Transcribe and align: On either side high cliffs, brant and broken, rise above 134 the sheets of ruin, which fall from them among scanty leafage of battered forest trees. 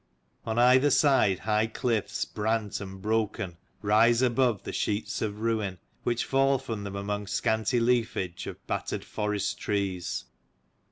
On 0.47 0.57
either 0.57 0.89
side 0.89 1.37
high 1.37 1.67
cliffs, 1.67 2.25
brant 2.25 2.81
and 2.81 2.99
broken, 3.03 3.57
rise 3.83 4.23
above 4.23 4.61
134 4.61 4.65
the 4.65 4.73
sheets 4.73 5.21
of 5.21 5.41
ruin, 5.41 5.77
which 6.01 6.25
fall 6.25 6.57
from 6.57 6.83
them 6.85 6.95
among 6.95 7.27
scanty 7.27 7.79
leafage 7.79 8.47
of 8.47 8.65
battered 8.65 9.05
forest 9.05 9.59
trees. 9.59 10.23